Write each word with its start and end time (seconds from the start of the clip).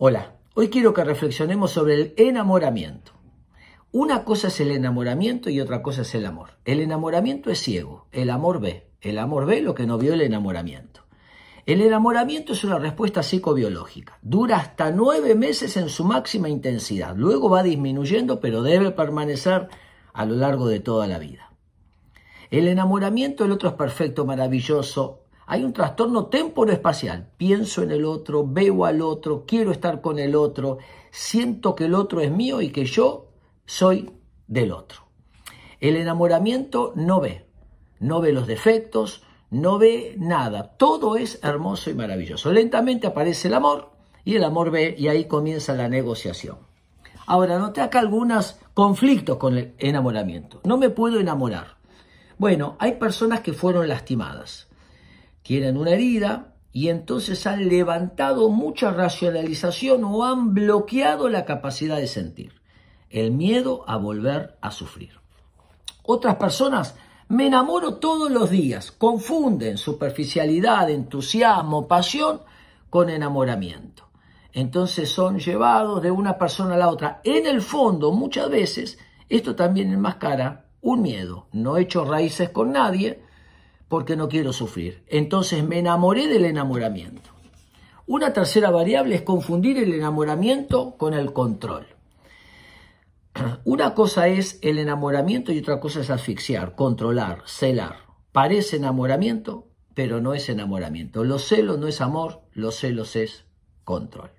Hola, 0.00 0.36
hoy 0.54 0.68
quiero 0.68 0.94
que 0.94 1.02
reflexionemos 1.02 1.72
sobre 1.72 1.94
el 1.94 2.14
enamoramiento. 2.16 3.14
Una 3.90 4.22
cosa 4.22 4.46
es 4.46 4.60
el 4.60 4.70
enamoramiento 4.70 5.50
y 5.50 5.60
otra 5.60 5.82
cosa 5.82 6.02
es 6.02 6.14
el 6.14 6.24
amor. 6.24 6.50
El 6.64 6.78
enamoramiento 6.78 7.50
es 7.50 7.58
ciego, 7.58 8.06
el 8.12 8.30
amor 8.30 8.60
ve. 8.60 8.86
El 9.00 9.18
amor 9.18 9.44
ve 9.46 9.60
lo 9.60 9.74
que 9.74 9.88
no 9.88 9.98
vio 9.98 10.14
el 10.14 10.20
enamoramiento. 10.20 11.00
El 11.66 11.80
enamoramiento 11.82 12.52
es 12.52 12.62
una 12.62 12.78
respuesta 12.78 13.24
psicobiológica. 13.24 14.20
Dura 14.22 14.58
hasta 14.58 14.92
nueve 14.92 15.34
meses 15.34 15.76
en 15.76 15.88
su 15.88 16.04
máxima 16.04 16.48
intensidad. 16.48 17.16
Luego 17.16 17.50
va 17.50 17.64
disminuyendo, 17.64 18.38
pero 18.38 18.62
debe 18.62 18.92
permanecer 18.92 19.66
a 20.12 20.24
lo 20.26 20.36
largo 20.36 20.68
de 20.68 20.78
toda 20.78 21.08
la 21.08 21.18
vida. 21.18 21.50
El 22.52 22.68
enamoramiento, 22.68 23.44
el 23.44 23.50
otro 23.50 23.70
es 23.70 23.74
perfecto, 23.74 24.24
maravilloso, 24.24 25.24
hay 25.50 25.64
un 25.64 25.72
trastorno 25.72 26.26
temporoespacial. 26.26 27.30
Pienso 27.38 27.82
en 27.82 27.90
el 27.90 28.04
otro, 28.04 28.46
veo 28.46 28.84
al 28.84 29.00
otro, 29.00 29.44
quiero 29.46 29.72
estar 29.72 30.02
con 30.02 30.18
el 30.18 30.36
otro, 30.36 30.76
siento 31.10 31.74
que 31.74 31.86
el 31.86 31.94
otro 31.94 32.20
es 32.20 32.30
mío 32.30 32.60
y 32.60 32.68
que 32.68 32.84
yo 32.84 33.28
soy 33.64 34.10
del 34.46 34.72
otro. 34.72 35.08
El 35.80 35.96
enamoramiento 35.96 36.92
no 36.96 37.20
ve, 37.20 37.46
no 37.98 38.20
ve 38.20 38.32
los 38.32 38.46
defectos, 38.46 39.22
no 39.50 39.78
ve 39.78 40.16
nada. 40.18 40.76
Todo 40.76 41.16
es 41.16 41.40
hermoso 41.42 41.88
y 41.88 41.94
maravilloso. 41.94 42.52
Lentamente 42.52 43.06
aparece 43.06 43.48
el 43.48 43.54
amor 43.54 43.92
y 44.26 44.36
el 44.36 44.44
amor 44.44 44.70
ve 44.70 44.94
y 44.98 45.08
ahí 45.08 45.24
comienza 45.24 45.72
la 45.72 45.88
negociación. 45.88 46.58
Ahora, 47.26 47.58
noté 47.58 47.80
acá 47.80 48.00
algunos 48.00 48.60
conflictos 48.74 49.38
con 49.38 49.56
el 49.56 49.74
enamoramiento. 49.78 50.60
No 50.64 50.76
me 50.76 50.90
puedo 50.90 51.18
enamorar. 51.18 51.78
Bueno, 52.36 52.76
hay 52.78 52.96
personas 52.96 53.40
que 53.40 53.54
fueron 53.54 53.88
lastimadas 53.88 54.67
tienen 55.48 55.78
una 55.78 55.92
herida 55.92 56.52
y 56.74 56.90
entonces 56.90 57.46
han 57.46 57.70
levantado 57.70 58.50
mucha 58.50 58.90
racionalización 58.90 60.04
o 60.04 60.26
han 60.26 60.52
bloqueado 60.52 61.30
la 61.30 61.46
capacidad 61.46 61.96
de 61.96 62.06
sentir. 62.06 62.52
El 63.08 63.30
miedo 63.30 63.82
a 63.88 63.96
volver 63.96 64.58
a 64.60 64.70
sufrir. 64.70 65.12
Otras 66.02 66.36
personas 66.36 66.96
me 67.28 67.46
enamoro 67.46 67.94
todos 67.94 68.30
los 68.30 68.50
días, 68.50 68.92
confunden 68.92 69.78
superficialidad, 69.78 70.90
entusiasmo, 70.90 71.88
pasión 71.88 72.42
con 72.90 73.08
enamoramiento. 73.08 74.06
Entonces 74.52 75.08
son 75.08 75.38
llevados 75.38 76.02
de 76.02 76.10
una 76.10 76.36
persona 76.36 76.74
a 76.74 76.78
la 76.78 76.90
otra. 76.90 77.22
En 77.24 77.46
el 77.46 77.62
fondo, 77.62 78.12
muchas 78.12 78.50
veces, 78.50 78.98
esto 79.30 79.56
también 79.56 79.94
enmascara 79.94 80.66
un 80.82 81.00
miedo. 81.00 81.46
No 81.52 81.78
he 81.78 81.84
hecho 81.84 82.04
raíces 82.04 82.50
con 82.50 82.72
nadie, 82.72 83.22
porque 83.88 84.16
no 84.16 84.28
quiero 84.28 84.52
sufrir. 84.52 85.02
Entonces 85.08 85.64
me 85.64 85.78
enamoré 85.78 86.28
del 86.28 86.44
enamoramiento. 86.44 87.30
Una 88.06 88.32
tercera 88.32 88.70
variable 88.70 89.16
es 89.16 89.22
confundir 89.22 89.78
el 89.78 89.92
enamoramiento 89.92 90.96
con 90.96 91.14
el 91.14 91.32
control. 91.32 91.86
Una 93.64 93.94
cosa 93.94 94.28
es 94.28 94.58
el 94.62 94.78
enamoramiento 94.78 95.52
y 95.52 95.58
otra 95.58 95.80
cosa 95.80 96.00
es 96.00 96.10
asfixiar, 96.10 96.74
controlar, 96.74 97.42
celar. 97.46 97.96
Parece 98.32 98.76
enamoramiento, 98.76 99.68
pero 99.94 100.20
no 100.20 100.34
es 100.34 100.48
enamoramiento. 100.48 101.24
Los 101.24 101.48
celos 101.48 101.78
no 101.78 101.88
es 101.88 102.00
amor, 102.00 102.42
los 102.52 102.76
celos 102.76 103.16
es 103.16 103.44
control. 103.84 104.30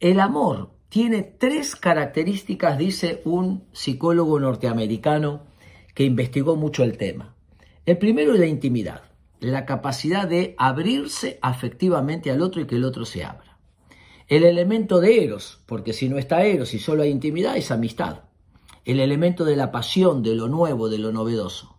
El 0.00 0.20
amor 0.20 0.70
tiene 0.88 1.22
tres 1.22 1.76
características, 1.76 2.78
dice 2.78 3.20
un 3.24 3.64
psicólogo 3.72 4.38
norteamericano 4.38 5.42
que 5.94 6.04
investigó 6.04 6.56
mucho 6.56 6.84
el 6.84 6.96
tema. 6.96 7.34
El 7.86 7.98
primero 7.98 8.32
es 8.32 8.40
la 8.40 8.46
intimidad, 8.46 9.02
la 9.40 9.66
capacidad 9.66 10.26
de 10.26 10.54
abrirse 10.56 11.38
afectivamente 11.42 12.30
al 12.30 12.40
otro 12.40 12.62
y 12.62 12.66
que 12.66 12.76
el 12.76 12.84
otro 12.84 13.04
se 13.04 13.24
abra. 13.24 13.58
El 14.26 14.44
elemento 14.44 15.00
de 15.00 15.22
eros, 15.22 15.60
porque 15.66 15.92
si 15.92 16.08
no 16.08 16.16
está 16.16 16.44
eros 16.44 16.72
y 16.72 16.78
solo 16.78 17.02
hay 17.02 17.10
intimidad, 17.10 17.58
es 17.58 17.70
amistad. 17.70 18.20
El 18.86 19.00
elemento 19.00 19.44
de 19.44 19.56
la 19.56 19.70
pasión, 19.70 20.22
de 20.22 20.34
lo 20.34 20.48
nuevo, 20.48 20.88
de 20.88 20.96
lo 20.96 21.12
novedoso. 21.12 21.76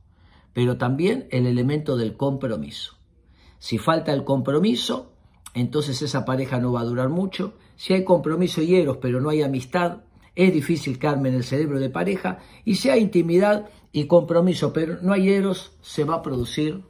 Pero 0.53 0.77
también 0.77 1.27
el 1.31 1.47
elemento 1.47 1.97
del 1.97 2.15
compromiso. 2.15 2.97
Si 3.57 3.79
falta 3.79 4.13
el 4.13 4.23
compromiso, 4.23 5.11
entonces 5.55 6.03
esa 6.03 6.23
pareja 6.23 6.59
no 6.59 6.71
va 6.71 6.81
a 6.81 6.85
durar 6.85 7.09
mucho. 7.09 7.55
Si 7.77 7.93
hay 7.93 8.03
compromiso 8.03 8.61
y 8.61 8.75
eros, 8.75 8.97
pero 8.97 9.21
no 9.21 9.29
hay 9.29 9.41
amistad, 9.41 10.01
es 10.35 10.53
difícil 10.53 10.99
que 10.99 11.07
armen 11.07 11.33
el 11.33 11.43
cerebro 11.43 11.79
de 11.79 11.89
pareja. 11.89 12.39
Y 12.63 12.75
si 12.75 12.89
hay 12.89 13.01
intimidad 13.01 13.69
y 13.91 14.05
compromiso, 14.05 14.73
pero 14.73 14.97
no 15.01 15.13
hay 15.13 15.29
eros, 15.29 15.73
se 15.81 16.03
va 16.03 16.15
a 16.15 16.21
producir 16.21 16.83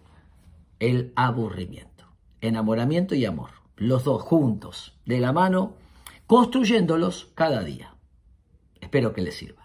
el 0.80 1.14
aburrimiento. 1.16 2.06
Enamoramiento 2.42 3.16
y 3.16 3.26
amor, 3.26 3.52
los 3.76 4.04
dos 4.04 4.22
juntos, 4.22 4.98
de 5.06 5.20
la 5.20 5.32
mano, 5.32 5.76
construyéndolos 6.28 7.32
cada 7.36 7.64
día. 7.64 7.96
Espero 8.82 9.14
que 9.14 9.22
les 9.22 9.36
sirva. 9.36 9.65